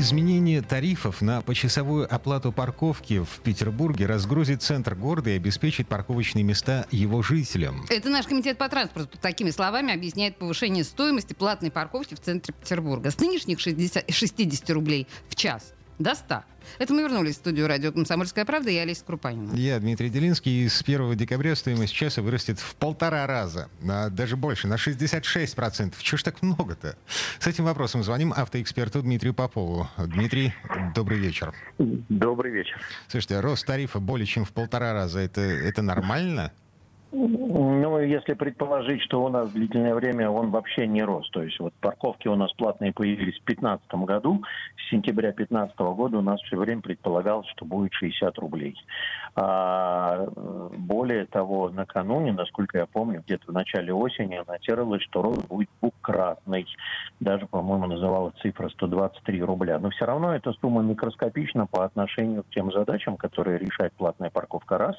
[0.00, 6.86] Изменение тарифов на почасовую оплату парковки в Петербурге разгрузит центр города и обеспечит парковочные места
[6.90, 7.84] его жителям.
[7.90, 13.10] Это наш комитет по транспорту такими словами объясняет повышение стоимости платной парковки в центре Петербурга.
[13.10, 16.44] С нынешних 60, 60 рублей в час до 100.
[16.78, 18.70] Это мы вернулись в студию радио «Комсомольская правда».
[18.70, 19.54] Я Олеся Крупанина.
[19.54, 20.64] Я Дмитрий Делинский.
[20.64, 23.68] И с 1 декабря стоимость часа вырастет в полтора раза.
[23.80, 25.94] На, даже больше, на 66%.
[25.98, 26.96] Чего ж так много-то?
[27.38, 29.88] С этим вопросом звоним автоэксперту Дмитрию Попову.
[29.98, 30.54] Дмитрий,
[30.94, 31.54] добрый вечер.
[31.78, 32.80] Добрый вечер.
[33.08, 35.20] Слушайте, рост тарифа более чем в полтора раза.
[35.20, 36.52] Это, это нормально?
[37.12, 41.28] Ну, если предположить, что у нас длительное время он вообще не рос.
[41.30, 44.42] То есть вот парковки у нас платные появились в 2015 году.
[44.76, 48.76] С сентября 2015 года у нас все время предполагалось, что будет 60 рублей.
[49.34, 50.28] А,
[50.90, 56.66] более того, накануне, насколько я помню, где-то в начале осени анонсировалось, что рост будет двукратный.
[57.20, 59.78] Даже, по-моему, называлась цифра 123 рубля.
[59.78, 64.78] Но все равно эта сумма микроскопична по отношению к тем задачам, которые решает платная парковка
[64.78, 64.96] раз.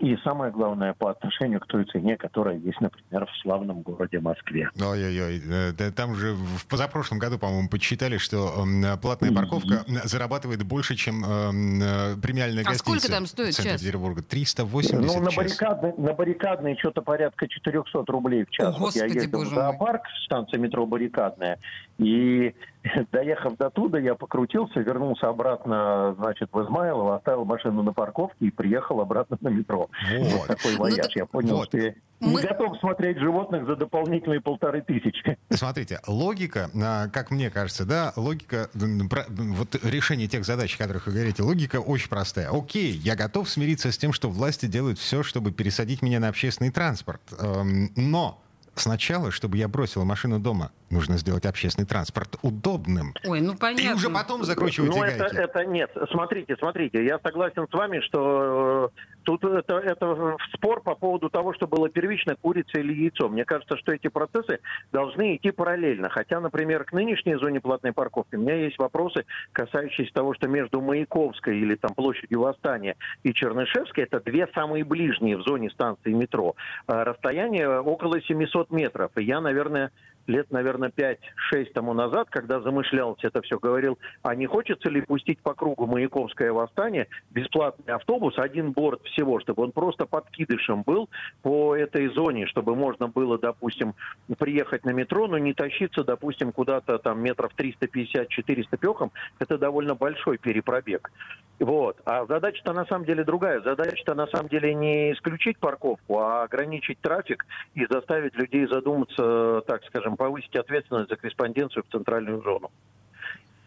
[0.00, 4.68] И самое главное, по отношению к той цене, которая есть, например, в славном городе Москве.
[4.78, 8.66] Ой-ой-ой, э, там же в позапрошлом году, по-моему, подсчитали, что
[9.00, 12.78] платная парковка зарабатывает больше, чем э, премиальная а гостиница.
[12.78, 13.80] сколько там стоит час?
[13.80, 14.22] Петербурга?
[14.22, 15.36] 380 Ну, на час.
[15.36, 18.74] баррикадной, на баррикадной что-то порядка 400 рублей в час.
[18.76, 21.58] О, вот я Господи, ездил в зоопарк, станция метро Баррикадная,
[21.98, 22.54] и
[23.12, 28.50] доехав до туда, я покрутился, вернулся обратно, значит, в Измайлово, оставил машину на парковке и
[28.50, 29.88] приехал обратно на метро.
[30.18, 30.32] Вот.
[30.32, 31.06] Вот такой вояж.
[31.06, 31.68] так я понял, вот.
[31.68, 35.36] что я Мы- не готов смотреть животных за дополнительные полторы тысячи.
[35.50, 41.12] Смотрите, логика, а, как мне кажется, да, логика, вот решение тех задач, о которых вы
[41.12, 42.48] говорите, логика очень простая.
[42.50, 46.70] Окей, я готов смириться с тем, что власти делают все, чтобы пересадить меня на общественный
[46.70, 47.20] транспорт.
[47.40, 48.40] Эм, Но
[48.74, 53.14] сначала, чтобы я бросил машину дома, нужно сделать общественный транспорт удобным.
[53.26, 53.94] Ой, ну И понятно.
[53.96, 55.36] уже потом закручивать Ну, это, гайки.
[55.36, 55.90] это нет.
[56.10, 61.52] Смотрите, смотрите, я согласен с вами, что э, тут это, это спор по поводу того,
[61.54, 63.28] что было первично, курица или яйцо.
[63.28, 64.60] Мне кажется, что эти процессы
[64.92, 66.08] должны идти параллельно.
[66.08, 70.80] Хотя, например, к нынешней зоне платной парковки у меня есть вопросы, касающиеся того, что между
[70.80, 76.54] Маяковской или там площадью Восстания и Чернышевской, это две самые ближние в зоне станции метро.
[76.86, 79.10] А Расстояние около 700 метров.
[79.16, 79.90] И я, наверное,
[80.26, 85.40] лет, наверное, 5-6 тому назад, когда замышлялось это все, говорил, а не хочется ли пустить
[85.40, 91.08] по кругу Маяковское восстание бесплатный автобус, один борт всего, чтобы он просто подкидышем был
[91.42, 93.94] по этой зоне, чтобы можно было, допустим,
[94.38, 99.12] приехать на метро, но не тащиться, допустим, куда-то там метров 350-400 пехом.
[99.38, 101.10] Это довольно большой перепробег.
[101.58, 101.96] Вот.
[102.04, 103.60] А задача-то на самом деле другая.
[103.60, 109.84] Задача-то на самом деле не исключить парковку, а ограничить трафик и заставить людей задуматься, так
[109.84, 112.70] скажем, повысить ответственность за корреспонденцию в центральную зону.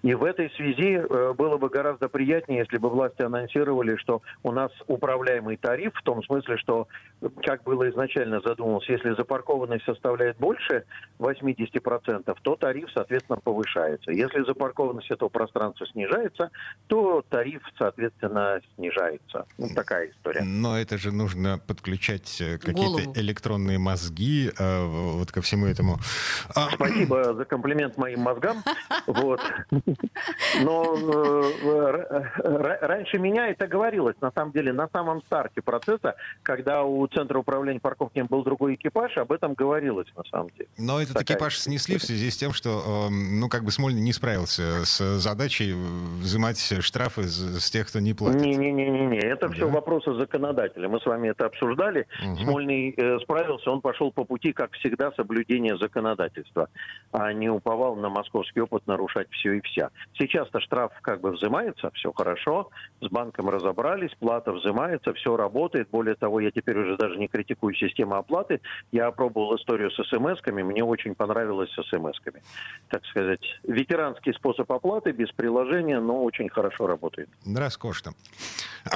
[0.05, 4.51] И в этой связи э, было бы гораздо приятнее, если бы власти анонсировали, что у
[4.51, 6.87] нас управляемый тариф, в том смысле, что,
[7.41, 10.83] как было изначально задумалось, если запаркованность составляет больше
[11.17, 14.11] 80%, то тариф, соответственно, повышается.
[14.11, 16.51] Если запаркованность этого пространства снижается,
[16.85, 19.47] то тариф, соответственно, снижается.
[19.57, 20.43] Ну, такая история.
[20.43, 25.97] Но это же нужно подключать э, какие-то электронные мозги э, вот ко всему этому.
[26.53, 28.57] А, Спасибо за комплимент моим мозгам.
[29.07, 29.41] Вот.
[30.63, 37.05] Но э, раньше меня это говорилось, на самом деле, на самом старте процесса, когда у
[37.07, 40.67] Центра управления парковками был другой экипаж, об этом говорилось на самом деле.
[40.77, 44.01] Но этот Такая экипаж снесли в связи с тем, что, эм, ну, как бы Смольный
[44.01, 48.41] не справился с задачей взимать штрафы с, тех, кто не платит.
[48.41, 50.87] Не-не-не-не, это все вопросы законодателя.
[50.87, 52.07] Мы с вами это обсуждали.
[52.41, 56.69] Смольный э, справился, он пошел по пути, как всегда, соблюдения законодательства,
[57.11, 59.84] а не уповал на московский опыт нарушать все и вся.
[60.17, 62.69] Сейчас-то штраф как бы взимается, все хорошо,
[63.01, 65.89] с банком разобрались, плата взимается, все работает.
[65.91, 68.61] Более того, я теперь уже даже не критикую систему оплаты.
[68.91, 72.41] Я опробовал историю с смс-ками, мне очень понравилось с смс-ками.
[72.89, 77.29] Так сказать, ветеранский способ оплаты без приложения, но очень хорошо работает.
[77.45, 78.13] Роскошно.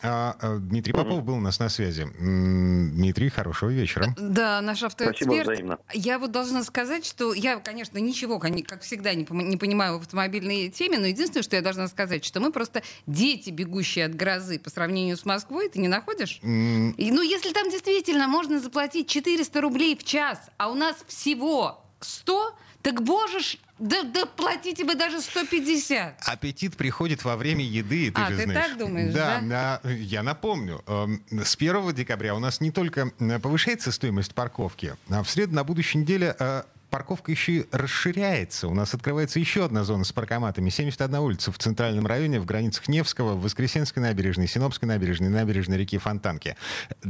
[0.00, 2.06] А, а, Дмитрий Попов был у нас на связи.
[2.20, 4.14] Дмитрий, хорошего вечера.
[4.16, 5.42] Да, наш Спасибо автоэксперт.
[5.42, 5.78] взаимно.
[5.92, 10.68] Я вот должна сказать, что я, конечно, ничего, как всегда, не, пони- не понимаю автомобильной
[10.70, 14.70] теме, но единственное, что я должна сказать, что мы просто дети, бегущие от грозы по
[14.70, 16.38] сравнению с Москвой, ты не находишь?
[16.42, 20.96] М, И, ну, если там действительно можно заплатить 400 рублей в час, а у нас
[21.06, 26.20] всего 100, так, боже ж, да, да платите вы даже 150.
[26.26, 28.66] Аппетит приходит во время еды, ты А, же ты знаешь.
[28.68, 29.40] так думаешь, да?
[29.40, 34.96] на- я напомню, эм, с 1 декабря у нас не только э, повышается стоимость парковки,
[35.10, 38.68] а в среду на будущей неделе э, парковка еще и расширяется.
[38.68, 40.70] У нас открывается еще одна зона с паркоматами.
[40.70, 46.56] 71 улица в центральном районе, в границах Невского, Воскресенской набережной, Синопской набережной, набережной реки Фонтанки.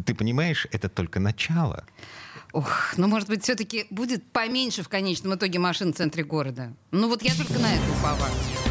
[0.05, 1.85] Ты понимаешь, это только начало.
[2.53, 6.73] Ох, ну, может быть, все-таки будет поменьше в конечном итоге машин в центре города.
[6.91, 8.68] Ну, вот я только на это уповаю.